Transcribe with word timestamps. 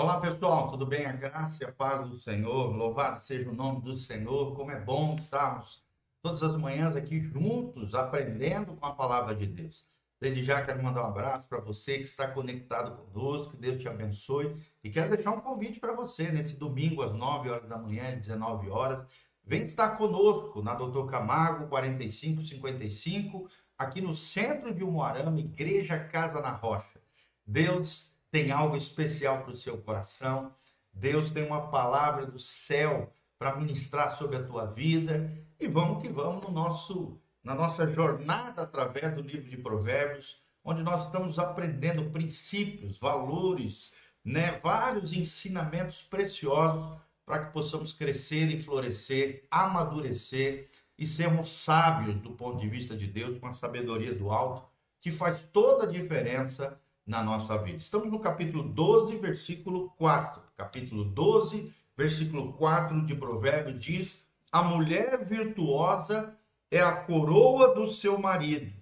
Olá 0.00 0.18
pessoal, 0.18 0.70
tudo 0.70 0.86
bem? 0.86 1.04
A 1.04 1.12
graça 1.12 1.62
e 1.62 1.66
a 1.66 1.70
paz 1.70 2.08
do 2.08 2.18
Senhor, 2.18 2.74
louvado 2.74 3.22
seja 3.22 3.50
o 3.50 3.54
nome 3.54 3.82
do 3.82 3.98
Senhor. 3.98 4.56
Como 4.56 4.70
é 4.70 4.80
bom 4.80 5.14
estarmos 5.20 5.84
todas 6.22 6.42
as 6.42 6.56
manhãs 6.56 6.96
aqui 6.96 7.20
juntos, 7.20 7.94
aprendendo 7.94 8.74
com 8.76 8.86
a 8.86 8.94
palavra 8.94 9.34
de 9.34 9.46
Deus. 9.46 9.86
Desde 10.18 10.42
já 10.42 10.64
quero 10.64 10.82
mandar 10.82 11.02
um 11.02 11.08
abraço 11.08 11.46
para 11.46 11.60
você 11.60 11.98
que 11.98 12.04
está 12.04 12.26
conectado 12.26 12.96
conosco, 12.96 13.50
que 13.50 13.58
Deus 13.58 13.78
te 13.78 13.90
abençoe. 13.90 14.56
E 14.82 14.88
quero 14.88 15.10
deixar 15.10 15.32
um 15.32 15.40
convite 15.42 15.78
para 15.78 15.92
você 15.92 16.32
nesse 16.32 16.56
domingo 16.56 17.02
às 17.02 17.12
9 17.12 17.50
horas 17.50 17.68
da 17.68 17.76
manhã, 17.76 18.08
às 18.08 18.20
19 18.20 18.70
horas. 18.70 19.04
Vem 19.44 19.66
estar 19.66 19.98
conosco 19.98 20.62
na 20.62 20.72
Doutor 20.72 21.10
Camargo 21.10 21.68
4555, 21.68 23.50
aqui 23.76 24.00
no 24.00 24.14
centro 24.14 24.74
de 24.74 24.82
Umuarama, 24.82 25.38
Igreja 25.38 25.98
Casa 25.98 26.40
na 26.40 26.52
Rocha. 26.52 26.98
Deus 27.46 28.18
tem 28.30 28.50
algo 28.50 28.76
especial 28.76 29.42
para 29.42 29.52
o 29.52 29.56
seu 29.56 29.78
coração. 29.78 30.54
Deus 30.92 31.30
tem 31.30 31.44
uma 31.44 31.68
palavra 31.68 32.26
do 32.26 32.38
céu 32.38 33.12
para 33.38 33.56
ministrar 33.56 34.16
sobre 34.16 34.36
a 34.36 34.42
tua 34.42 34.66
vida. 34.66 35.30
E 35.58 35.66
vamos 35.66 36.02
que 36.02 36.12
vamos 36.12 36.44
no 36.44 36.50
nosso 36.50 37.20
na 37.42 37.54
nossa 37.54 37.90
jornada 37.90 38.62
através 38.62 39.14
do 39.14 39.22
livro 39.22 39.48
de 39.48 39.56
Provérbios, 39.56 40.42
onde 40.62 40.82
nós 40.82 41.06
estamos 41.06 41.38
aprendendo 41.38 42.10
princípios, 42.10 42.98
valores, 42.98 43.92
né, 44.22 44.60
vários 44.62 45.12
ensinamentos 45.12 46.02
preciosos 46.02 46.98
para 47.24 47.46
que 47.46 47.52
possamos 47.52 47.92
crescer 47.92 48.46
e 48.48 48.60
florescer, 48.60 49.46
amadurecer 49.50 50.68
e 50.98 51.06
sermos 51.06 51.50
sábios 51.50 52.20
do 52.20 52.32
ponto 52.32 52.58
de 52.58 52.68
vista 52.68 52.94
de 52.94 53.06
Deus, 53.06 53.38
com 53.38 53.46
a 53.46 53.52
sabedoria 53.52 54.14
do 54.14 54.30
alto, 54.30 54.68
que 55.00 55.10
faz 55.10 55.42
toda 55.42 55.84
a 55.84 55.90
diferença 55.90 56.78
na 57.06 57.22
nossa 57.22 57.56
vida. 57.58 57.78
Estamos 57.78 58.10
no 58.10 58.20
capítulo 58.20 58.62
12, 58.62 59.16
versículo 59.16 59.90
4. 59.96 60.42
Capítulo 60.56 61.04
12, 61.04 61.72
versículo 61.96 62.52
4 62.54 63.04
de 63.04 63.14
Provérbios 63.14 63.80
diz: 63.80 64.26
A 64.52 64.62
mulher 64.62 65.24
virtuosa 65.24 66.36
é 66.70 66.80
a 66.80 66.96
coroa 66.96 67.74
do 67.74 67.92
seu 67.92 68.18
marido, 68.18 68.72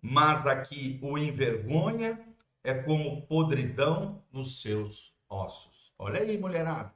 mas 0.00 0.46
a 0.46 0.62
que 0.62 0.98
o 1.02 1.16
envergonha 1.16 2.18
é 2.62 2.74
como 2.74 3.22
podridão 3.22 4.22
nos 4.32 4.60
seus 4.60 5.14
ossos. 5.28 5.92
Olha 5.98 6.20
aí, 6.20 6.38
mulherada. 6.38 6.92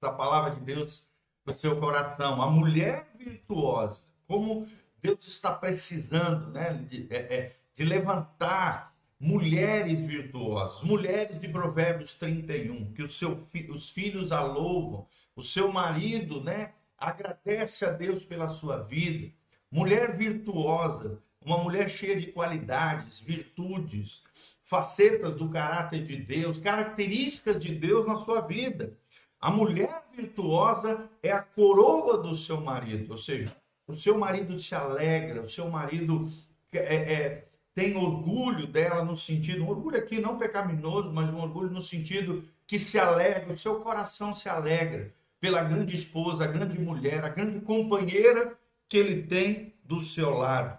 Essa 0.00 0.12
palavra 0.12 0.54
de 0.54 0.60
Deus 0.60 1.06
no 1.44 1.56
seu 1.58 1.78
coração. 1.78 2.40
A 2.40 2.50
mulher 2.50 3.10
virtuosa, 3.16 4.02
como 4.26 4.66
Deus 5.00 5.26
está 5.26 5.52
precisando 5.52 6.50
né, 6.50 6.74
de, 6.74 7.06
é, 7.10 7.36
é, 7.36 7.56
de 7.74 7.84
levantar 7.84 8.89
mulheres 9.20 10.00
virtuosas, 10.00 10.82
mulheres 10.82 11.38
de 11.40 11.48
Provérbios 11.48 12.14
31, 12.14 12.92
que 12.92 13.02
o 13.02 13.08
seu, 13.08 13.46
os 13.68 13.90
filhos 13.90 14.32
a 14.32 14.42
louvam, 14.42 15.06
o 15.36 15.42
seu 15.42 15.70
marido 15.70 16.42
né, 16.42 16.72
agradece 16.96 17.84
a 17.84 17.90
Deus 17.90 18.24
pela 18.24 18.48
sua 18.48 18.82
vida 18.82 19.30
Mulher 19.72 20.16
virtuosa, 20.16 21.22
uma 21.40 21.58
mulher 21.58 21.88
cheia 21.88 22.18
de 22.18 22.32
qualidades, 22.32 23.20
virtudes, 23.20 24.24
facetas 24.64 25.36
do 25.36 25.48
caráter 25.48 26.02
de 26.02 26.16
Deus, 26.16 26.58
características 26.58 27.56
de 27.60 27.72
Deus 27.72 28.04
na 28.04 28.20
sua 28.20 28.40
vida. 28.40 28.98
A 29.40 29.48
mulher 29.48 30.06
virtuosa 30.12 31.08
é 31.22 31.30
a 31.30 31.40
coroa 31.40 32.18
do 32.18 32.34
seu 32.34 32.60
marido, 32.60 33.12
ou 33.12 33.16
seja, 33.16 33.56
o 33.86 33.94
seu 33.94 34.18
marido 34.18 34.58
se 34.58 34.74
alegra, 34.74 35.42
o 35.42 35.48
seu 35.48 35.70
marido 35.70 36.28
é, 36.72 36.78
é, 36.78 37.48
tem 37.74 37.96
orgulho 37.96 38.66
dela 38.66 39.04
no 39.04 39.16
sentido, 39.16 39.64
um 39.64 39.68
orgulho 39.68 39.96
aqui 39.96 40.20
não 40.20 40.38
pecaminoso, 40.38 41.12
mas 41.12 41.28
um 41.30 41.40
orgulho 41.40 41.70
no 41.70 41.82
sentido 41.82 42.42
que 42.66 42.78
se 42.78 42.98
alegra, 42.98 43.52
o 43.52 43.58
seu 43.58 43.80
coração 43.80 44.34
se 44.34 44.48
alegra 44.48 45.12
pela 45.40 45.62
grande 45.62 45.96
esposa, 45.96 46.44
a 46.44 46.48
grande 46.48 46.78
mulher, 46.78 47.24
a 47.24 47.28
grande 47.28 47.60
companheira 47.60 48.56
que 48.88 48.96
ele 48.96 49.22
tem 49.22 49.74
do 49.84 50.02
seu 50.02 50.30
lado. 50.30 50.78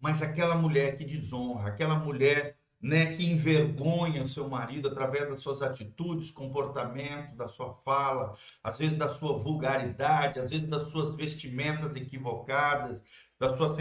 Mas 0.00 0.22
aquela 0.22 0.56
mulher 0.56 0.96
que 0.96 1.04
desonra, 1.04 1.68
aquela 1.68 1.98
mulher 1.98 2.56
né, 2.80 3.16
que 3.16 3.28
envergonha 3.28 4.22
o 4.22 4.28
seu 4.28 4.48
marido 4.48 4.88
através 4.88 5.28
das 5.28 5.42
suas 5.42 5.62
atitudes, 5.62 6.30
comportamento, 6.30 7.34
da 7.34 7.48
sua 7.48 7.74
fala, 7.84 8.34
às 8.62 8.78
vezes 8.78 8.94
da 8.94 9.12
sua 9.12 9.38
vulgaridade, 9.38 10.38
às 10.38 10.50
vezes 10.50 10.68
das 10.68 10.88
suas 10.90 11.16
vestimentas 11.16 11.96
equivocadas, 11.96 13.02
da 13.38 13.56
sua 13.56 13.76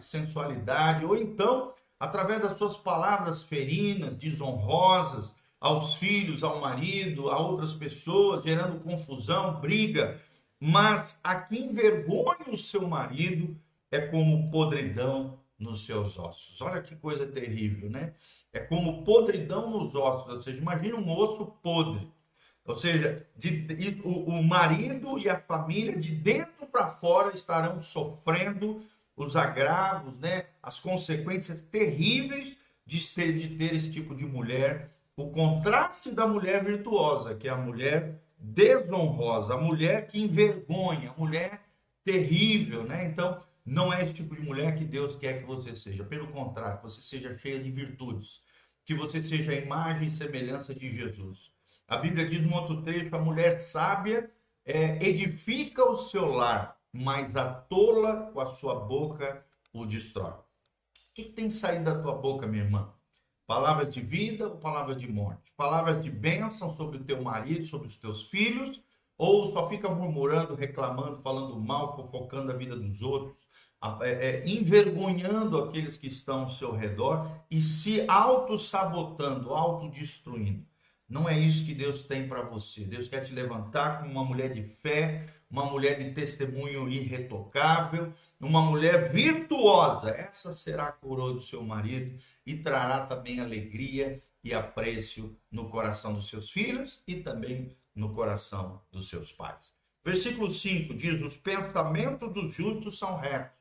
sensualidade, 0.00 1.04
ou 1.04 1.16
então 1.16 1.72
através 2.02 2.42
das 2.42 2.58
suas 2.58 2.76
palavras 2.76 3.44
ferinas, 3.44 4.16
desonrosas 4.16 5.32
aos 5.60 5.94
filhos, 5.94 6.42
ao 6.42 6.60
marido, 6.60 7.30
a 7.30 7.38
outras 7.38 7.74
pessoas, 7.74 8.42
gerando 8.42 8.80
confusão, 8.80 9.60
briga, 9.60 10.20
mas 10.58 11.20
a 11.22 11.36
que 11.36 11.56
envergonha 11.56 12.50
o 12.50 12.58
seu 12.58 12.88
marido 12.88 13.56
é 13.88 14.00
como 14.00 14.50
podridão 14.50 15.38
nos 15.56 15.86
seus 15.86 16.18
ossos. 16.18 16.60
Olha 16.60 16.82
que 16.82 16.96
coisa 16.96 17.24
terrível, 17.24 17.88
né? 17.88 18.14
É 18.52 18.58
como 18.58 19.04
podridão 19.04 19.70
nos 19.70 19.94
ossos. 19.94 20.28
Ou 20.28 20.42
seja, 20.42 20.58
imagina 20.58 20.96
um 20.96 21.16
osso 21.16 21.46
podre. 21.62 22.10
Ou 22.64 22.74
seja, 22.74 23.24
de, 23.36 23.60
de, 23.60 24.02
o, 24.02 24.24
o 24.24 24.42
marido 24.42 25.20
e 25.20 25.28
a 25.28 25.38
família 25.38 25.96
de 25.96 26.10
dentro 26.10 26.66
para 26.66 26.88
fora 26.88 27.32
estarão 27.32 27.80
sofrendo 27.80 28.82
os 29.22 29.36
agravos, 29.36 30.18
né? 30.18 30.46
As 30.62 30.78
consequências 30.80 31.62
terríveis 31.62 32.56
de 32.84 33.08
ter, 33.08 33.32
de 33.32 33.56
ter 33.56 33.74
esse 33.74 33.90
tipo 33.90 34.14
de 34.14 34.24
mulher. 34.24 34.90
O 35.16 35.30
contraste 35.30 36.10
da 36.10 36.26
mulher 36.26 36.64
virtuosa, 36.64 37.34
que 37.34 37.48
é 37.48 37.50
a 37.50 37.56
mulher 37.56 38.20
desonrosa, 38.38 39.54
a 39.54 39.58
mulher 39.58 40.08
que 40.08 40.20
envergonha, 40.20 41.10
a 41.10 41.20
mulher 41.20 41.60
terrível, 42.04 42.82
né? 42.84 43.06
Então, 43.06 43.40
não 43.64 43.92
é 43.92 44.02
esse 44.02 44.14
tipo 44.14 44.34
de 44.34 44.42
mulher 44.42 44.74
que 44.76 44.84
Deus 44.84 45.16
quer 45.16 45.40
que 45.40 45.46
você 45.46 45.76
seja. 45.76 46.02
Pelo 46.04 46.26
contrário, 46.28 46.78
que 46.78 46.84
você 46.84 47.00
seja 47.00 47.36
cheia 47.38 47.62
de 47.62 47.70
virtudes, 47.70 48.42
que 48.84 48.94
você 48.94 49.22
seja 49.22 49.52
a 49.52 49.56
imagem 49.56 50.08
e 50.08 50.10
semelhança 50.10 50.74
de 50.74 50.94
Jesus. 50.96 51.52
A 51.86 51.96
Bíblia 51.96 52.26
diz 52.26 52.40
no 52.40 52.54
outro 52.54 52.82
trecho: 52.82 53.14
a 53.14 53.20
mulher 53.20 53.60
sábia 53.60 54.30
é, 54.64 55.04
edifica 55.04 55.84
o 55.84 55.98
seu 55.98 56.26
lar, 56.26 56.76
mas 56.92 57.36
a 57.36 57.52
tola 57.52 58.30
com 58.32 58.40
a 58.40 58.52
sua 58.52 58.74
boca 58.74 59.44
o 59.72 59.86
destrói. 59.86 60.32
O 60.32 60.44
que 61.14 61.24
tem 61.24 61.50
saído 61.50 61.84
da 61.84 62.00
tua 62.00 62.14
boca, 62.14 62.46
minha 62.46 62.64
irmã? 62.64 62.92
Palavras 63.46 63.92
de 63.92 64.00
vida 64.00 64.48
ou 64.48 64.56
palavras 64.56 64.96
de 64.96 65.10
morte? 65.10 65.52
Palavras 65.56 66.02
de 66.02 66.10
bênção 66.10 66.74
sobre 66.74 66.98
o 66.98 67.04
teu 67.04 67.22
marido, 67.22 67.64
sobre 67.64 67.86
os 67.86 67.96
teus 67.96 68.24
filhos? 68.24 68.82
Ou 69.16 69.52
só 69.52 69.68
fica 69.68 69.88
murmurando, 69.88 70.54
reclamando, 70.54 71.20
falando 71.22 71.58
mal, 71.58 71.94
fofocando 71.96 72.50
a 72.50 72.56
vida 72.56 72.76
dos 72.76 73.02
outros, 73.02 73.36
é, 74.02 74.10
é, 74.10 74.48
envergonhando 74.48 75.58
aqueles 75.58 75.96
que 75.96 76.06
estão 76.06 76.40
ao 76.40 76.50
seu 76.50 76.72
redor 76.72 77.30
e 77.50 77.60
se 77.60 78.04
auto-sabotando, 78.08 79.54
autodestruindo? 79.54 80.66
Não 81.08 81.28
é 81.28 81.38
isso 81.38 81.66
que 81.66 81.74
Deus 81.74 82.04
tem 82.04 82.26
para 82.26 82.42
você. 82.42 82.84
Deus 82.84 83.06
quer 83.06 83.22
te 83.22 83.34
levantar 83.34 84.00
como 84.00 84.12
uma 84.12 84.24
mulher 84.24 84.50
de 84.50 84.62
fé, 84.62 85.28
uma 85.52 85.66
mulher 85.66 86.02
de 86.02 86.12
testemunho 86.12 86.88
irretocável, 86.88 88.10
uma 88.40 88.62
mulher 88.62 89.12
virtuosa. 89.12 90.08
Essa 90.08 90.54
será 90.54 90.86
a 90.86 90.92
coroa 90.92 91.34
do 91.34 91.42
seu 91.42 91.62
marido 91.62 92.18
e 92.46 92.56
trará 92.56 93.04
também 93.04 93.38
alegria 93.38 94.18
e 94.42 94.54
apreço 94.54 95.36
no 95.50 95.68
coração 95.68 96.14
dos 96.14 96.28
seus 96.28 96.50
filhos 96.50 97.02
e 97.06 97.16
também 97.16 97.76
no 97.94 98.14
coração 98.14 98.80
dos 98.90 99.10
seus 99.10 99.30
pais. 99.30 99.74
Versículo 100.02 100.50
5 100.50 100.94
diz: 100.94 101.20
Os 101.20 101.36
pensamentos 101.36 102.32
dos 102.32 102.54
justos 102.54 102.98
são 102.98 103.18
retos, 103.18 103.58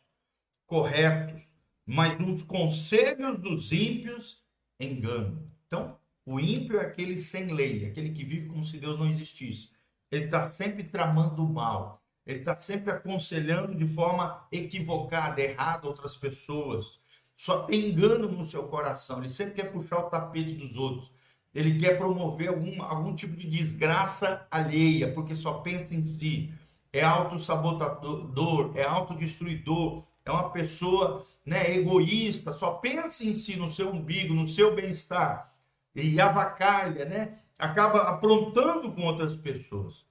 corretos, 0.65 1.43
mas 1.85 2.17
nos 2.17 2.41
conselhos 2.41 3.37
dos 3.37 3.73
ímpios 3.73 4.41
engano. 4.79 5.51
Então, 5.67 5.99
o 6.25 6.39
ímpio 6.39 6.79
é 6.79 6.85
aquele 6.85 7.17
sem 7.17 7.47
lei, 7.53 7.85
aquele 7.85 8.11
que 8.11 8.23
vive 8.23 8.47
como 8.47 8.63
se 8.63 8.77
Deus 8.77 8.97
não 8.97 9.09
existisse 9.09 9.69
ele 10.11 10.25
está 10.25 10.47
sempre 10.47 10.83
tramando 10.83 11.47
mal, 11.47 12.01
ele 12.25 12.39
está 12.39 12.55
sempre 12.57 12.91
aconselhando 12.91 13.73
de 13.73 13.87
forma 13.87 14.45
equivocada, 14.51 15.41
errada 15.41 15.87
outras 15.87 16.17
pessoas. 16.17 16.99
Só 17.35 17.63
tem 17.63 17.89
engano 17.89 18.29
no 18.29 18.47
seu 18.47 18.63
coração, 18.63 19.19
ele 19.19 19.29
sempre 19.29 19.55
quer 19.55 19.71
puxar 19.71 19.99
o 19.99 20.09
tapete 20.09 20.53
dos 20.53 20.75
outros. 20.75 21.11
Ele 21.53 21.79
quer 21.79 21.97
promover 21.97 22.49
algum, 22.49 22.81
algum 22.81 23.15
tipo 23.15 23.35
de 23.35 23.47
desgraça 23.47 24.47
alheia, 24.49 25.11
porque 25.11 25.35
só 25.35 25.55
pensa 25.55 25.93
em 25.93 26.03
si. 26.03 26.53
É 26.93 27.03
autossabotador, 27.03 28.71
é 28.75 28.83
autodestruidor, 28.83 30.03
é 30.23 30.31
uma 30.31 30.49
pessoa 30.49 31.25
né, 31.45 31.75
egoísta, 31.75 32.53
só 32.53 32.73
pensa 32.73 33.23
em 33.23 33.33
si, 33.33 33.55
no 33.55 33.73
seu 33.73 33.89
umbigo, 33.89 34.33
no 34.33 34.47
seu 34.47 34.75
bem-estar. 34.75 35.51
E 35.95 36.21
avacalha, 36.21 37.05
né? 37.05 37.39
Acaba 37.61 38.09
aprontando 38.09 38.91
com 38.91 39.03
outras 39.03 39.37
pessoas. 39.37 40.03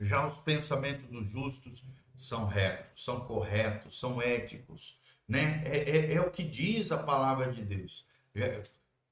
Já 0.00 0.26
os 0.26 0.36
pensamentos 0.38 1.06
dos 1.06 1.26
justos 1.26 1.82
são 2.14 2.46
retos, 2.46 3.04
são 3.04 3.20
corretos, 3.20 3.98
são 3.98 4.22
éticos, 4.22 4.98
né? 5.26 5.62
É, 5.66 5.90
é, 5.90 6.14
é 6.14 6.20
o 6.20 6.30
que 6.30 6.44
diz 6.44 6.92
a 6.92 6.98
palavra 6.98 7.50
de 7.50 7.62
Deus. 7.62 8.06
É, 8.34 8.62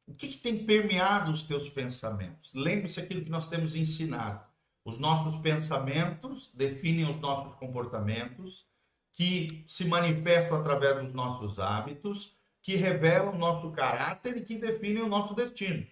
O 0.06 0.14
que, 0.14 0.28
que 0.28 0.38
tem 0.38 0.64
permeado 0.64 1.32
os 1.32 1.42
teus 1.42 1.68
pensamentos? 1.68 2.54
Lembre-se 2.54 3.00
aquilo 3.00 3.22
que 3.22 3.30
nós 3.30 3.48
temos 3.48 3.74
ensinado. 3.74 4.44
Os 4.84 4.98
nossos 4.98 5.40
pensamentos 5.40 6.52
definem 6.54 7.10
os 7.10 7.18
nossos 7.18 7.56
comportamentos, 7.56 8.64
que 9.12 9.64
se 9.66 9.84
manifestam 9.86 10.60
através 10.60 11.02
dos 11.02 11.12
nossos 11.12 11.58
hábitos, 11.58 12.36
que 12.62 12.76
revelam 12.76 13.34
o 13.34 13.38
nosso 13.38 13.72
caráter 13.72 14.36
e 14.36 14.42
que 14.42 14.56
definem 14.58 15.02
o 15.02 15.08
nosso 15.08 15.34
destino. 15.34 15.84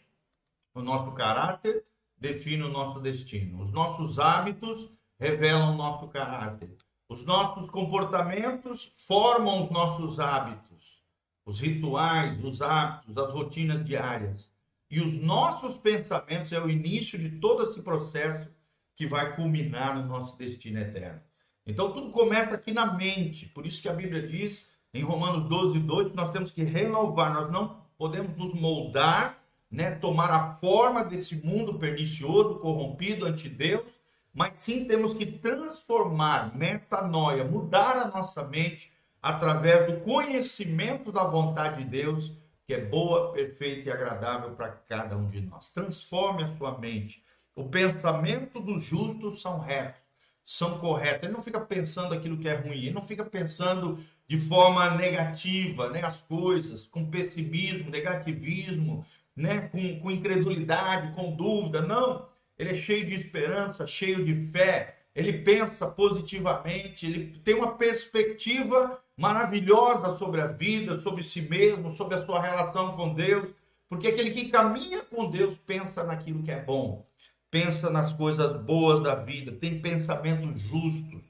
O 0.74 0.82
nosso 0.82 1.12
caráter 1.12 1.84
define 2.16 2.64
o 2.64 2.68
nosso 2.68 3.00
destino. 3.00 3.62
Os 3.62 3.72
nossos 3.72 4.18
hábitos 4.18 4.90
revelam 5.18 5.72
o 5.72 5.76
nosso 5.76 6.08
caráter. 6.08 6.76
Os 7.08 7.24
nossos 7.24 7.70
comportamentos 7.70 8.92
formam 9.06 9.64
os 9.64 9.70
nossos 9.70 10.18
hábitos, 10.18 11.02
os 11.46 11.60
rituais, 11.60 12.42
os 12.42 12.60
hábitos, 12.60 13.16
as 13.16 13.32
rotinas 13.32 13.84
diárias. 13.84 14.50
E 14.90 15.00
os 15.00 15.14
nossos 15.14 15.76
pensamentos 15.76 16.50
é 16.52 16.60
o 16.60 16.68
início 16.68 17.18
de 17.18 17.30
todo 17.38 17.70
esse 17.70 17.80
processo 17.80 18.48
que 18.96 19.06
vai 19.06 19.36
culminar 19.36 19.96
no 19.96 20.06
nosso 20.06 20.36
destino 20.36 20.78
eterno. 20.78 21.20
Então 21.66 21.92
tudo 21.92 22.10
começa 22.10 22.54
aqui 22.54 22.72
na 22.72 22.94
mente. 22.94 23.46
Por 23.46 23.66
isso 23.66 23.80
que 23.80 23.88
a 23.88 23.94
Bíblia 23.94 24.26
diz 24.26 24.72
em 24.92 25.02
Romanos 25.02 25.48
12, 25.48 25.78
2 25.78 26.08
que 26.10 26.16
nós 26.16 26.32
temos 26.32 26.52
que 26.52 26.62
renovar, 26.62 27.32
nós 27.32 27.50
não 27.50 27.82
podemos 27.96 28.36
nos 28.36 28.54
moldar, 28.60 29.43
né, 29.74 29.90
tomar 29.90 30.30
a 30.30 30.54
forma 30.54 31.04
desse 31.04 31.34
mundo 31.36 31.78
pernicioso, 31.78 32.60
corrompido 32.60 33.26
ante 33.26 33.48
Deus, 33.48 33.84
mas 34.32 34.52
sim 34.54 34.84
temos 34.84 35.14
que 35.14 35.26
transformar, 35.26 36.56
metanoia, 36.56 37.44
mudar 37.44 37.96
a 37.96 38.08
nossa 38.08 38.44
mente 38.44 38.92
através 39.20 39.86
do 39.86 40.00
conhecimento 40.04 41.10
da 41.10 41.24
vontade 41.24 41.82
de 41.82 41.90
Deus, 41.90 42.32
que 42.66 42.74
é 42.74 42.80
boa, 42.80 43.32
perfeita 43.32 43.88
e 43.88 43.92
agradável 43.92 44.50
para 44.52 44.68
cada 44.68 45.16
um 45.16 45.26
de 45.26 45.40
nós. 45.40 45.70
Transforme 45.70 46.44
a 46.44 46.56
sua 46.56 46.78
mente. 46.78 47.22
O 47.54 47.68
pensamento 47.68 48.60
dos 48.60 48.84
justos 48.84 49.42
são 49.42 49.58
retos, 49.60 50.00
são 50.44 50.78
corretos. 50.78 51.24
Ele 51.24 51.32
não 51.32 51.42
fica 51.42 51.60
pensando 51.60 52.14
aquilo 52.14 52.38
que 52.38 52.48
é 52.48 52.54
ruim, 52.54 52.78
ele 52.78 52.92
não 52.92 53.04
fica 53.04 53.24
pensando 53.24 53.98
de 54.26 54.38
forma 54.38 54.90
negativa, 54.90 55.90
né, 55.90 56.02
as 56.02 56.20
coisas, 56.20 56.84
com 56.84 57.10
pessimismo, 57.10 57.90
negativismo, 57.90 59.04
né, 59.36 59.68
com, 59.68 60.00
com 60.00 60.10
incredulidade, 60.10 61.14
com 61.14 61.34
dúvida. 61.34 61.82
Não 61.82 62.26
ele 62.58 62.70
é 62.70 62.78
cheio 62.78 63.04
de 63.06 63.14
esperança, 63.14 63.86
cheio 63.86 64.24
de 64.24 64.50
fé, 64.50 64.98
ele 65.14 65.32
pensa 65.32 65.86
positivamente, 65.86 67.06
ele 67.06 67.38
tem 67.40 67.54
uma 67.54 67.76
perspectiva 67.76 69.00
maravilhosa 69.16 70.16
sobre 70.16 70.40
a 70.40 70.46
vida, 70.46 71.00
sobre 71.00 71.22
si 71.22 71.42
mesmo, 71.42 71.96
sobre 71.96 72.16
a 72.16 72.24
sua 72.24 72.40
relação 72.40 72.96
com 72.96 73.14
Deus, 73.14 73.48
porque 73.88 74.08
aquele 74.08 74.30
que 74.30 74.48
caminha 74.48 75.02
com 75.02 75.30
Deus 75.30 75.56
pensa 75.58 76.02
naquilo 76.02 76.42
que 76.42 76.50
é 76.50 76.60
bom, 76.60 77.04
pensa 77.50 77.90
nas 77.90 78.12
coisas 78.12 78.60
boas 78.62 79.02
da 79.02 79.14
vida, 79.14 79.52
tem 79.52 79.80
pensamentos 79.80 80.60
justos, 80.62 81.22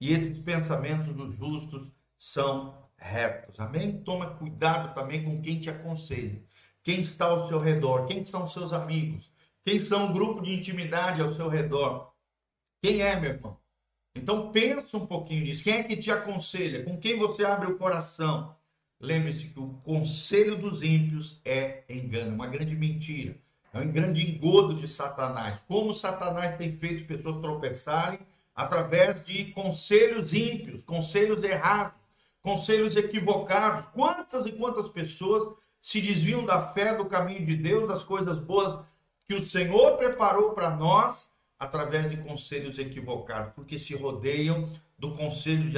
e 0.00 0.12
esses 0.12 0.38
pensamentos 0.40 1.14
dos 1.14 1.36
justos 1.36 1.92
são 2.18 2.74
retos. 2.96 3.58
Amém? 3.58 3.98
Toma 3.98 4.34
cuidado 4.34 4.94
também 4.94 5.24
com 5.24 5.40
quem 5.40 5.60
te 5.60 5.70
aconselha, 5.70 6.40
quem 6.84 7.00
está 7.00 7.24
ao 7.24 7.48
seu 7.48 7.58
redor, 7.58 8.06
quem 8.06 8.24
são 8.24 8.46
seus 8.46 8.72
amigos 8.72 9.34
quem 9.64 9.80
são 9.80 10.10
o 10.10 10.12
grupo 10.12 10.42
de 10.42 10.52
intimidade 10.52 11.22
ao 11.22 11.32
seu 11.32 11.48
redor? 11.48 12.12
Quem 12.82 13.00
é, 13.00 13.18
meu 13.18 13.30
irmão? 13.30 13.56
Então 14.14 14.52
pensa 14.52 14.98
um 14.98 15.06
pouquinho 15.06 15.44
nisso. 15.44 15.64
Quem 15.64 15.78
é 15.78 15.82
que 15.82 15.96
te 15.96 16.10
aconselha? 16.10 16.84
Com 16.84 16.98
quem 16.98 17.18
você 17.18 17.44
abre 17.44 17.72
o 17.72 17.78
coração? 17.78 18.54
Lembre-se 19.00 19.48
que 19.48 19.58
o 19.58 19.70
conselho 19.82 20.56
dos 20.56 20.82
ímpios 20.82 21.40
é 21.46 21.82
engano, 21.88 22.34
uma 22.34 22.46
grande 22.46 22.76
mentira. 22.76 23.36
É 23.72 23.80
um 23.80 23.90
grande 23.90 24.30
engodo 24.30 24.74
de 24.74 24.86
Satanás. 24.86 25.58
Como 25.66 25.94
Satanás 25.94 26.58
tem 26.58 26.76
feito 26.76 27.06
pessoas 27.06 27.40
tropeçarem 27.40 28.20
através 28.54 29.24
de 29.24 29.46
conselhos 29.46 30.34
ímpios, 30.34 30.82
conselhos 30.82 31.42
errados, 31.42 31.98
conselhos 32.42 32.96
equivocados. 32.96 33.86
Quantas 33.94 34.44
e 34.44 34.52
quantas 34.52 34.88
pessoas 34.90 35.56
se 35.84 36.00
desviam 36.00 36.46
da 36.46 36.72
fé, 36.72 36.96
do 36.96 37.04
caminho 37.04 37.44
de 37.44 37.54
Deus, 37.54 37.86
das 37.86 38.02
coisas 38.02 38.38
boas 38.38 38.82
que 39.26 39.34
o 39.34 39.44
Senhor 39.44 39.98
preparou 39.98 40.52
para 40.52 40.70
nós 40.70 41.28
através 41.58 42.08
de 42.08 42.16
conselhos 42.16 42.78
equivocados, 42.78 43.52
porque 43.52 43.78
se 43.78 43.94
rodeiam 43.94 44.66
do 44.98 45.10
conselho 45.12 45.68
de 45.68 45.76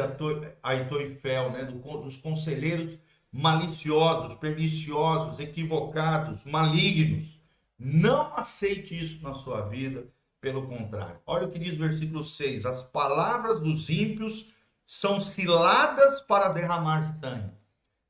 Aitoifel, 0.63 1.51
né? 1.51 1.65
Do, 1.65 1.81
dos 2.03 2.17
conselheiros 2.17 2.97
maliciosos, 3.33 4.39
perniciosos, 4.39 5.41
equivocados, 5.41 6.45
malignos. 6.45 7.41
Não 7.77 8.33
aceite 8.37 8.97
isso 8.97 9.21
na 9.25 9.35
sua 9.35 9.63
vida, 9.63 10.07
pelo 10.41 10.69
contrário. 10.69 11.19
Olha 11.27 11.49
o 11.49 11.51
que 11.51 11.59
diz 11.59 11.75
o 11.75 11.83
versículo 11.83 12.23
6: 12.23 12.65
As 12.65 12.81
palavras 12.81 13.59
dos 13.61 13.91
ímpios 13.91 14.55
são 14.87 15.21
ciladas 15.21 16.21
para 16.21 16.51
derramar 16.51 17.03
sangue. 17.21 17.66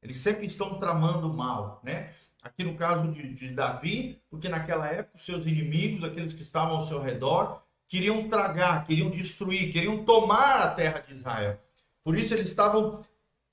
Eles 0.07 0.19
sempre 0.19 0.47
estão 0.47 0.79
tramando 0.79 1.29
mal, 1.29 1.81
né? 1.83 2.13
aqui 2.47 2.63
no 2.63 2.75
caso 2.75 3.11
de, 3.11 3.35
de 3.35 3.49
Davi, 3.51 4.23
porque 4.31 4.49
naquela 4.49 4.87
época 4.87 5.19
seus 5.19 5.47
inimigos, 5.47 6.05
aqueles 6.05 6.33
que 6.33 6.43
estavam 6.43 6.77
ao 6.77 6.87
seu 6.87 7.01
redor, 7.03 7.63
queriam 7.89 8.29
tragar, 8.29 8.87
queriam 8.87 9.11
destruir, 9.11 9.73
queriam 9.73 10.05
tomar 10.05 10.63
a 10.63 10.71
terra 10.71 11.01
de 11.01 11.15
Israel. 11.15 11.61
Por 12.05 12.17
isso 12.17 12.33
eles 12.33 12.49
estavam 12.49 13.05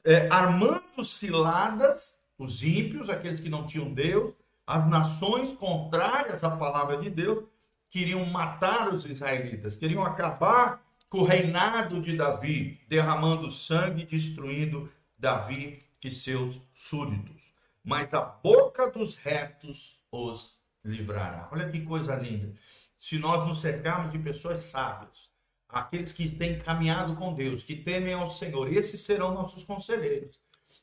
é, 0.04 0.28
armando 0.30 1.04
ciladas, 1.04 2.20
os 2.38 2.62
ímpios, 2.62 3.10
aqueles 3.10 3.40
que 3.40 3.50
não 3.50 3.66
tinham 3.66 3.92
Deus, 3.92 4.34
as 4.66 4.88
nações 4.88 5.58
contrárias 5.58 6.44
à 6.44 6.56
palavra 6.56 6.98
de 6.98 7.10
Deus, 7.10 7.46
queriam 7.90 8.26
matar 8.28 8.94
os 8.94 9.06
israelitas, 9.06 9.76
queriam 9.76 10.04
acabar 10.04 10.82
com 11.10 11.20
o 11.20 11.26
reinado 11.26 12.02
de 12.02 12.16
Davi, 12.16 12.80
derramando 12.88 13.50
sangue, 13.52 14.06
destruindo 14.06 14.90
Davi 15.18 15.84
e 16.08 16.12
seus 16.12 16.62
súditos 16.72 17.54
mas 17.84 18.14
a 18.14 18.22
boca 18.22 18.90
dos 18.90 19.18
retos 19.18 20.00
os 20.10 20.58
livrará. 20.84 21.50
Olha 21.52 21.70
que 21.70 21.82
coisa 21.82 22.16
linda. 22.16 22.54
Se 22.98 23.20
nós 23.20 23.46
nos 23.46 23.60
cercarmos 23.60 24.12
de 24.12 24.20
pessoas 24.20 24.64
sábias, 24.64 25.30
aqueles 25.68 26.14
que 26.14 26.30
têm 26.34 26.60
caminhado 26.60 27.16
com 27.16 27.34
Deus, 27.34 27.62
que 27.62 27.76
temem 27.76 28.14
ao 28.14 28.30
Senhor, 28.30 28.72
esses 28.72 29.02
serão 29.02 29.34
nossos 29.34 29.66
conselheiros. 29.66 30.40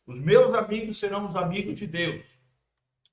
Os 0.06 0.20
meus 0.20 0.54
amigos 0.54 0.98
serão 0.98 1.26
os 1.26 1.34
amigos 1.34 1.76
de 1.76 1.86
Deus. 1.86 2.24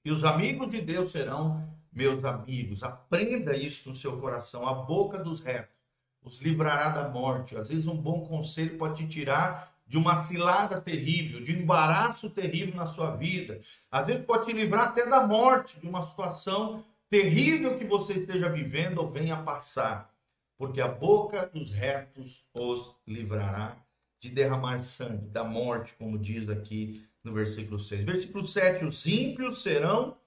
E 0.04 0.12
os 0.12 0.24
amigos 0.24 0.69
de 0.69 0.81
Deus 0.81 1.13
serão 1.13 1.74
meus 1.92 2.24
amigos. 2.25 2.83
Aprenda 2.83 3.56
isso 3.56 3.88
no 3.88 3.95
seu 3.95 4.19
coração. 4.19 4.68
A 4.68 4.73
boca 4.73 5.18
dos 5.18 5.40
retos 5.40 5.76
os 6.21 6.42
livrará 6.42 6.90
da 6.90 7.07
morte. 7.07 7.56
Às 7.56 7.69
vezes, 7.69 7.87
um 7.87 7.95
bom 7.95 8.28
conselho 8.28 8.78
pode 8.78 9.04
te 9.04 9.07
tirar 9.07 9.77
de 9.87 9.97
uma 9.97 10.17
cilada 10.23 10.81
terrível, 10.81 11.41
de 11.41 11.56
um 11.56 11.59
embaraço 11.61 12.29
terrível 12.29 12.75
na 12.75 12.87
sua 12.87 13.15
vida. 13.15 13.61
Às 13.89 14.06
vezes 14.06 14.25
pode 14.25 14.45
te 14.45 14.53
livrar 14.53 14.89
até 14.89 15.06
da 15.06 15.25
morte, 15.25 15.79
de 15.79 15.87
uma 15.87 16.06
situação 16.06 16.83
terrível 17.09 17.77
que 17.77 17.85
você 17.85 18.13
esteja 18.13 18.49
vivendo 18.49 18.97
ou 18.97 19.09
venha 19.09 19.37
passar. 19.37 20.13
Porque 20.57 20.81
a 20.81 20.87
boca 20.87 21.47
dos 21.47 21.71
retos 21.71 22.45
os 22.53 22.95
livrará 23.07 23.77
de 24.19 24.29
derramar 24.29 24.79
sangue, 24.79 25.27
da 25.27 25.44
morte, 25.44 25.94
como 25.94 26.17
diz 26.17 26.49
aqui 26.49 27.07
no 27.23 27.33
versículo 27.33 27.79
6. 27.79 28.03
Versículo 28.03 28.47
7: 28.47 28.83
Os 28.83 29.06
ímpios 29.06 29.61
serão 29.61 30.17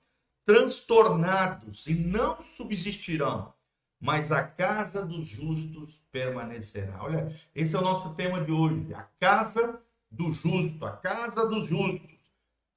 transtornados 0.47 1.87
e 1.87 1.95
não 1.95 2.43
subsistirão 2.43 3.53
mas 4.01 4.33
a 4.33 4.43
casa 4.43 5.05
dos 5.05 5.29
justos 5.29 6.01
permanecerá. 6.11 7.03
Olha, 7.03 7.31
esse 7.55 7.77
é 7.77 7.79
o 7.79 7.83
nosso 7.83 8.15
tema 8.15 8.41
de 8.41 8.51
hoje. 8.51 8.95
A 8.95 9.07
casa 9.21 9.79
do 10.11 10.33
justo, 10.33 10.85
a 10.87 10.93
casa 10.93 11.47
dos 11.47 11.67
justos 11.69 12.11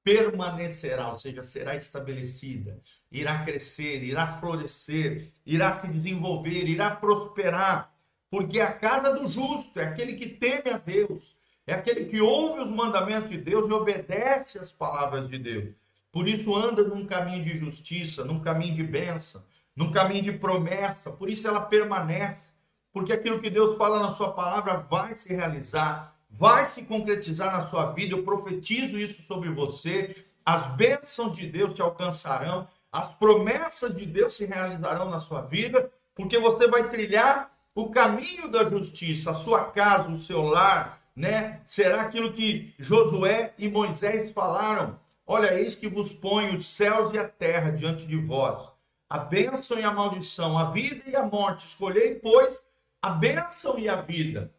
permanecerá, 0.04 1.08
ou 1.08 1.18
seja, 1.18 1.42
será 1.42 1.74
estabelecida, 1.74 2.78
irá 3.10 3.42
crescer, 3.42 4.04
irá 4.04 4.38
florescer, 4.38 5.32
irá 5.46 5.72
se 5.72 5.88
desenvolver, 5.88 6.68
irá 6.68 6.94
prosperar, 6.94 7.90
porque 8.30 8.60
a 8.60 8.70
casa 8.70 9.18
do 9.18 9.26
justo 9.30 9.80
é 9.80 9.84
aquele 9.84 10.12
que 10.12 10.28
teme 10.28 10.70
a 10.70 10.76
Deus, 10.76 11.34
é 11.66 11.72
aquele 11.72 12.04
que 12.04 12.20
ouve 12.20 12.60
os 12.60 12.68
mandamentos 12.68 13.30
de 13.30 13.38
Deus 13.38 13.68
e 13.68 13.72
obedece 13.72 14.58
às 14.58 14.70
palavras 14.70 15.30
de 15.30 15.38
Deus. 15.38 15.74
Por 16.12 16.28
isso 16.28 16.54
anda 16.54 16.82
num 16.82 17.06
caminho 17.06 17.42
de 17.42 17.58
justiça, 17.58 18.24
num 18.24 18.40
caminho 18.40 18.74
de 18.74 18.82
bênção, 18.82 19.42
num 19.76 19.90
caminho 19.90 20.22
de 20.22 20.32
promessa, 20.32 21.10
por 21.10 21.28
isso 21.28 21.48
ela 21.48 21.60
permanece, 21.60 22.48
porque 22.92 23.12
aquilo 23.12 23.40
que 23.40 23.50
Deus 23.50 23.76
fala 23.76 24.00
na 24.00 24.12
sua 24.12 24.32
palavra 24.32 24.86
vai 24.88 25.16
se 25.16 25.34
realizar, 25.34 26.14
vai 26.30 26.70
se 26.70 26.82
concretizar 26.82 27.52
na 27.56 27.68
sua 27.68 27.92
vida. 27.92 28.14
Eu 28.14 28.22
profetizo 28.22 28.96
isso 28.96 29.22
sobre 29.22 29.50
você. 29.50 30.24
As 30.44 30.66
bênçãos 30.76 31.36
de 31.36 31.46
Deus 31.46 31.74
te 31.74 31.82
alcançarão, 31.82 32.68
as 32.92 33.08
promessas 33.14 33.96
de 33.96 34.06
Deus 34.06 34.36
se 34.36 34.44
realizarão 34.44 35.10
na 35.10 35.18
sua 35.18 35.40
vida, 35.40 35.90
porque 36.14 36.38
você 36.38 36.68
vai 36.68 36.88
trilhar 36.90 37.50
o 37.74 37.90
caminho 37.90 38.48
da 38.48 38.64
justiça, 38.68 39.32
a 39.32 39.34
sua 39.34 39.64
casa, 39.72 40.08
o 40.08 40.20
seu 40.20 40.42
lar, 40.42 41.00
né? 41.16 41.60
Será 41.66 42.02
aquilo 42.02 42.32
que 42.32 42.72
Josué 42.78 43.52
e 43.58 43.68
Moisés 43.68 44.30
falaram? 44.32 44.98
Olha, 45.26 45.58
eis 45.58 45.74
que 45.74 45.88
vos 45.88 46.12
põe 46.12 46.54
os 46.54 46.66
céus 46.68 47.12
e 47.12 47.18
a 47.18 47.26
terra 47.26 47.70
diante 47.70 48.06
de 48.06 48.16
vós, 48.16 48.68
a 49.14 49.18
bênção 49.18 49.78
e 49.78 49.84
a 49.84 49.92
maldição, 49.92 50.58
a 50.58 50.72
vida 50.72 51.08
e 51.08 51.14
a 51.14 51.24
morte. 51.24 51.64
Escolhei, 51.66 52.16
pois, 52.16 52.64
a 53.00 53.10
bênção 53.10 53.78
e 53.78 53.88
a 53.88 54.02
vida. 54.02 54.52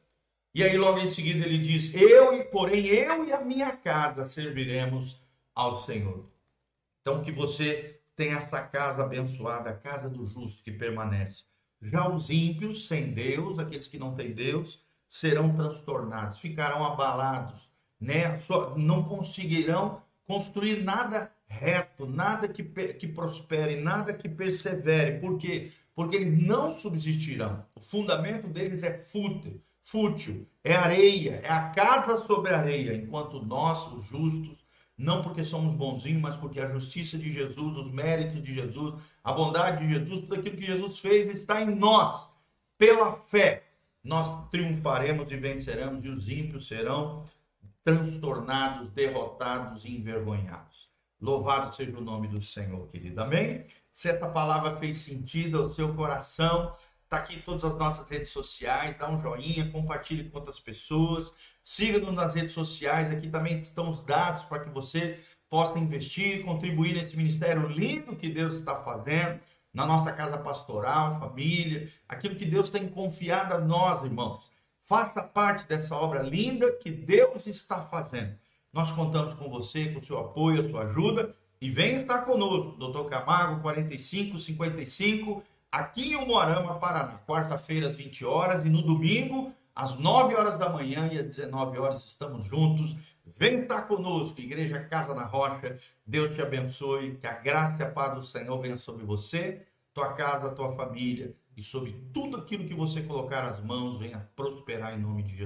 E 0.54 0.64
aí, 0.64 0.78
logo 0.78 0.98
em 1.00 1.10
seguida, 1.10 1.46
ele 1.46 1.58
diz: 1.58 1.94
Eu, 1.94 2.34
e 2.34 2.46
porém, 2.46 2.86
eu 2.86 3.26
e 3.26 3.34
a 3.34 3.42
minha 3.42 3.76
casa 3.76 4.24
serviremos 4.24 5.22
ao 5.54 5.84
Senhor. 5.84 6.26
Então, 7.02 7.22
que 7.22 7.34
você 7.34 8.00
tenha 8.16 8.38
essa 8.38 8.62
casa 8.62 9.04
abençoada, 9.04 9.72
a 9.72 9.76
casa 9.76 10.08
do 10.08 10.26
justo 10.26 10.64
que 10.64 10.72
permanece. 10.72 11.44
Já 11.82 12.08
os 12.08 12.30
ímpios, 12.30 12.88
sem 12.88 13.12
Deus, 13.12 13.60
aqueles 13.60 13.90
que 13.90 14.00
não 14.00 14.16
têm 14.16 14.32
Deus, 14.32 14.82
serão 15.10 15.54
transtornados, 15.54 16.40
ficarão 16.40 16.86
abalados, 16.86 17.70
né? 18.00 18.40
Só, 18.40 18.74
não 18.78 19.04
conseguirão 19.04 20.02
construir 20.26 20.82
nada 20.82 21.30
reto, 21.48 22.06
nada 22.06 22.48
que, 22.48 22.64
que 22.64 23.08
prospere, 23.08 23.78
nada 23.78 24.14
que 24.14 24.28
persevere. 24.28 25.20
Por 25.20 25.38
quê? 25.38 25.72
Porque 25.94 26.18
eles 26.18 26.46
não 26.46 26.78
subsistirão. 26.78 27.60
O 27.76 27.80
fundamento 27.80 28.48
deles 28.48 28.84
é 28.84 28.98
fútil, 28.98 29.62
fútil, 29.82 30.48
é 30.64 30.76
areia, 30.76 31.42
é 31.44 31.50
a 31.50 31.70
casa 31.70 32.18
sobre 32.22 32.54
areia, 32.54 32.96
enquanto 32.96 33.44
nós, 33.46 33.92
os 33.94 34.06
justos, 34.08 34.66
não 34.98 35.22
porque 35.22 35.44
somos 35.44 35.76
bonzinhos, 35.76 36.22
mas 36.22 36.38
porque 36.38 36.60
a 36.60 36.70
justiça 36.70 37.18
de 37.18 37.32
Jesus, 37.32 37.78
os 37.78 37.92
méritos 37.92 38.42
de 38.42 38.54
Jesus, 38.54 38.96
a 39.24 39.34
bondade 39.34 39.86
de 39.86 39.94
Jesus, 39.94 40.22
tudo 40.22 40.36
aquilo 40.36 40.58
que 40.58 40.66
Jesus 40.66 41.00
fez 41.00 41.34
está 41.34 41.62
em 41.62 41.76
nós. 41.76 42.30
Pela 42.78 43.14
fé, 43.18 43.64
nós 44.04 44.50
triunfaremos 44.50 45.32
e 45.32 45.36
venceremos, 45.36 46.04
e 46.04 46.10
os 46.10 46.30
ímpios 46.30 46.68
serão 46.68 47.26
transtornados, 47.84 48.92
derrotados 48.92 49.86
e 49.86 49.96
envergonhados. 49.96 50.95
Louvado 51.26 51.76
seja 51.76 51.98
o 51.98 52.02
nome 52.02 52.28
do 52.28 52.42
Senhor, 52.42 52.88
querido. 52.88 53.20
Amém? 53.22 53.66
Se 53.92 54.08
essa 54.10 54.30
palavra 54.30 54.78
fez 54.78 54.98
sentido 54.98 55.58
ao 55.58 55.70
seu 55.70 55.94
coração, 55.96 56.76
Está 57.06 57.18
aqui 57.18 57.40
todas 57.40 57.64
as 57.64 57.78
nossas 57.78 58.10
redes 58.10 58.30
sociais, 58.30 58.98
dá 58.98 59.08
um 59.08 59.22
joinha, 59.22 59.70
compartilhe 59.70 60.28
com 60.28 60.40
outras 60.40 60.60
pessoas, 60.60 61.32
siga-nos 61.64 62.16
nas 62.16 62.34
redes 62.34 62.52
sociais, 62.52 63.12
aqui 63.12 63.30
também 63.30 63.60
estão 63.60 63.92
os 63.92 64.04
dados 64.04 64.44
para 64.46 64.64
que 64.64 64.72
você 64.72 65.20
possa 65.48 65.78
investir, 65.78 66.44
contribuir 66.44 66.96
nesse 66.96 67.16
ministério 67.16 67.68
lindo 67.68 68.16
que 68.16 68.28
Deus 68.28 68.56
está 68.56 68.82
fazendo, 68.82 69.40
na 69.72 69.86
nossa 69.86 70.12
casa 70.14 70.40
pastoral, 70.40 71.20
família, 71.20 71.92
aquilo 72.10 72.36
que 72.36 72.46
Deus 72.46 72.72
tem 72.72 72.90
confiado 72.90 73.54
a 73.54 73.60
nós, 73.60 74.04
irmãos. 74.04 74.50
Faça 74.84 75.22
parte 75.22 75.68
dessa 75.68 75.96
obra 75.96 76.24
linda 76.24 76.72
que 76.78 76.90
Deus 76.90 77.46
está 77.46 77.84
fazendo. 77.84 78.36
Nós 78.76 78.92
contamos 78.92 79.34
com 79.36 79.50
você, 79.50 79.88
com 79.88 80.00
o 80.00 80.06
seu 80.06 80.20
apoio, 80.20 80.60
a 80.60 80.70
sua 80.70 80.84
ajuda, 80.84 81.34
e 81.62 81.70
venha 81.70 82.02
estar 82.02 82.26
conosco, 82.26 82.78
Doutor 82.78 83.06
Camargo, 83.10 83.62
45 83.62 84.38
55 84.38 85.42
aqui 85.72 86.12
em 86.12 86.18
Umuarama, 86.18 86.78
Paraná, 86.78 87.20
quarta-feira 87.26 87.88
às 87.88 87.96
20 87.96 88.26
horas 88.26 88.66
e 88.66 88.70
no 88.70 88.82
domingo 88.82 89.54
às 89.74 89.98
9 89.98 90.36
horas 90.36 90.58
da 90.58 90.68
manhã 90.68 91.10
e 91.10 91.18
às 91.18 91.26
19 91.26 91.78
horas 91.78 92.04
estamos 92.04 92.44
juntos. 92.46 92.96
Vem 93.38 93.62
estar 93.62 93.84
conosco, 93.84 94.42
Igreja 94.42 94.80
Casa 94.80 95.14
na 95.14 95.24
Rocha. 95.24 95.78
Deus 96.06 96.36
te 96.36 96.42
abençoe, 96.42 97.16
que 97.16 97.28
a 97.28 97.34
graça 97.34 97.82
e 97.82 97.86
a 97.86 97.92
paz 97.92 98.14
do 98.14 98.24
Senhor 98.24 98.60
venha 98.60 98.76
sobre 98.76 99.06
você, 99.06 99.66
tua 99.94 100.12
casa, 100.12 100.50
tua 100.50 100.76
família 100.76 101.34
e 101.56 101.62
sobre 101.62 101.94
tudo 102.14 102.38
aquilo 102.38 102.66
que 102.66 102.74
você 102.74 103.02
colocar 103.02 103.48
as 103.48 103.64
mãos 103.64 103.98
venha 104.00 104.30
prosperar 104.36 104.94
em 104.94 105.02
nome 105.02 105.24
de 105.24 105.36
Jesus. 105.36 105.44